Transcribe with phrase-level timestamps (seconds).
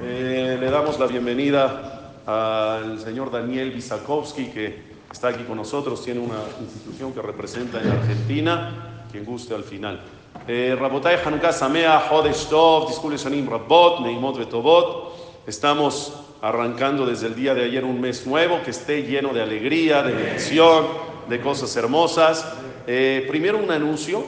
[0.00, 6.20] Eh, le damos la bienvenida al señor Daniel Bisakowski, que está aquí con nosotros, tiene
[6.20, 10.00] una institución que representa en Argentina, quien guste al final.
[10.48, 15.44] Eh, Rabotay Hanukkah Samea, Hodesh Tov, Shanim Rabot, Neimot Betobot.
[15.46, 20.02] Estamos arrancando desde el día de ayer un mes nuevo que esté lleno de alegría,
[20.02, 20.86] de bendición,
[21.28, 22.54] de cosas hermosas.
[22.86, 24.24] Eh, primero un anuncio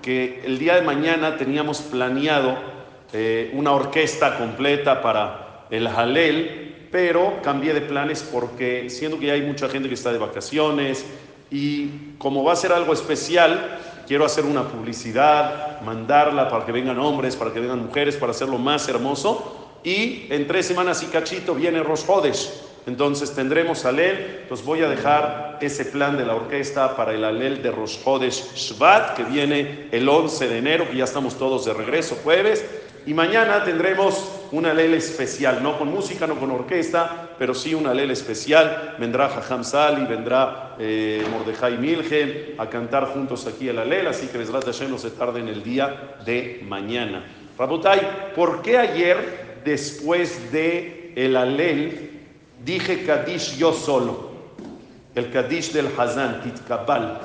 [0.00, 2.79] que el día de mañana teníamos planeado
[3.12, 9.32] eh, una orquesta completa para el Halel, pero cambié de planes porque siendo que ya
[9.34, 11.04] hay mucha gente que está de vacaciones
[11.50, 16.98] y como va a ser algo especial, quiero hacer una publicidad, mandarla para que vengan
[16.98, 19.78] hombres, para que vengan mujeres, para hacerlo más hermoso.
[19.82, 22.69] Y en tres semanas y cachito viene Rosh Hodesh.
[22.86, 24.40] Entonces tendremos Alel.
[24.42, 28.54] Entonces voy a dejar ese plan de la orquesta para el Alel de Rosh Hodesh
[28.54, 32.64] Shvat, que viene el 11 de enero, que ya estamos todos de regreso jueves.
[33.06, 37.86] Y mañana tendremos un alel especial, no con música, no con orquesta, pero sí un
[37.86, 38.96] alel especial.
[38.98, 44.36] Vendrá Jajam Sali, vendrá eh, Mordejai Milgen a cantar juntos aquí el alel, así que
[44.36, 47.24] Besrat Hashem no se tarde en el día de mañana.
[47.56, 52.19] Rabotai, ¿por qué ayer, después de el alel,
[52.64, 54.30] dije Kadish yo solo?
[55.14, 57.20] El Kadish del Hazan, Titkabal.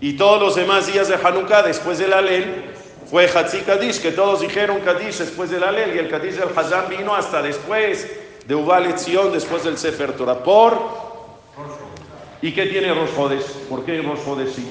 [0.00, 2.72] Y todos los demás días de Hanukkah, después del alel,
[3.12, 6.88] fue Hatzi Kadish, que todos dijeron Kadish después del Alel, y el Kadish del Hazan
[6.88, 8.10] vino hasta después
[8.46, 10.42] de Ubal Etzion, después del Sefer Torah.
[10.42, 10.80] ¿Por?
[12.40, 13.44] ¿Y qué tiene Rosh Hodesh?
[13.68, 14.66] ¿Por qué Hodesh sí?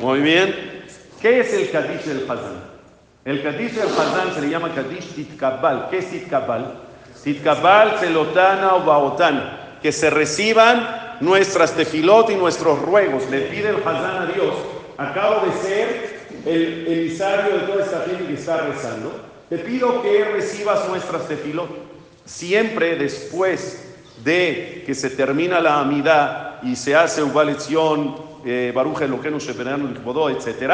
[0.00, 0.86] Muy bien.
[1.20, 2.64] ¿Qué es el Kadish del Hazan?
[3.26, 5.88] El Kadish del Hazan se le llama Kadish Titkabal.
[5.90, 6.87] ¿Qué es Titkabal?
[7.22, 9.78] Titkabal, Celotana o Baotana.
[9.82, 13.28] Que se reciban nuestras tefilot y nuestros ruegos.
[13.30, 14.54] Le pide el Hazan a Dios.
[14.96, 19.12] Acabo de ser el emisario de toda esta gente que está rezando,
[19.48, 21.68] te pido que recibas nuestras tefilot.
[22.24, 23.84] Siempre después
[24.24, 30.00] de que se termina la amidad y se hace una lección, eh, Baruch Eloquenu Shepenanu
[30.04, 30.72] Bodó, etc.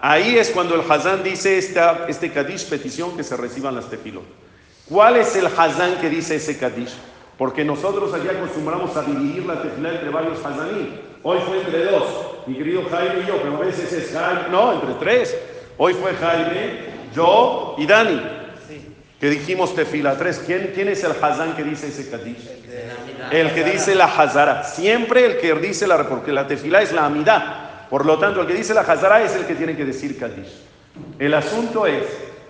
[0.00, 4.43] Ahí es cuando el Hazán dice esta, este Kadish, petición que se reciban las tefilot.
[4.88, 6.94] ¿Cuál es el Hazán que dice ese Kadish?
[7.38, 11.00] Porque nosotros aquí acostumbramos a dividir la tefilá entre varios Hazaní.
[11.22, 12.04] Hoy fue entre dos,
[12.46, 15.36] mi querido Jaime y yo, pero a veces es Jaime, no, entre tres.
[15.78, 16.80] Hoy fue Jaime,
[17.14, 18.20] yo y Dani.
[19.18, 20.42] Que dijimos tefila tres.
[20.44, 22.46] ¿Quién, ¿Quién es el Hazán que dice ese Kadish?
[23.30, 24.64] El que dice la Hazara.
[24.64, 27.88] Siempre el que dice la, porque la tefila es la amidad.
[27.88, 30.52] Por lo tanto, el que dice la Hazara es el que tiene que decir Kadish.
[31.18, 32.04] El asunto es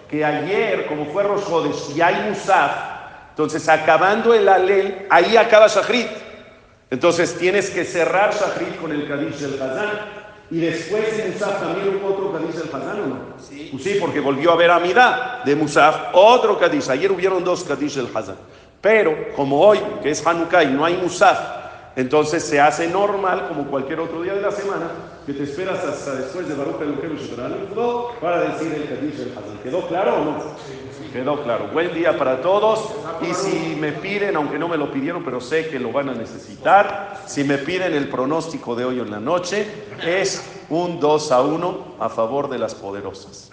[0.08, 2.94] que ayer, como fue Rosh Hodesh y hay Musaf,
[3.34, 6.06] entonces, acabando el alel, ahí acaba Shachrit.
[6.88, 9.90] Entonces, tienes que cerrar Shachrit con el Kadish del Hazán.
[10.52, 13.18] Y después en Musaf también hubo otro Kadish del Hazán, ¿o no?
[13.40, 13.70] Sí.
[13.72, 16.88] Pues sí, porque volvió a haber Amidad de Musaf, otro Kadish.
[16.90, 18.36] Ayer hubieron dos Kadish del Hazán.
[18.80, 21.36] Pero, como hoy, que es Hanukkah y no hay Musaf,
[21.96, 24.90] entonces se hace normal, como cualquier otro día de la semana,
[25.24, 26.94] que te esperas hasta después de Baruch el
[28.20, 29.58] para decir el Kadish del Hazán.
[29.62, 30.42] ¿Quedó claro o no?
[31.12, 31.68] Quedó claro.
[31.72, 32.90] Buen día para todos.
[33.22, 36.14] Y si me piden, aunque no me lo pidieron, pero sé que lo van a
[36.14, 39.66] necesitar, si me piden el pronóstico de hoy en la noche,
[40.04, 43.52] es un 2 a 1 a favor de las poderosas.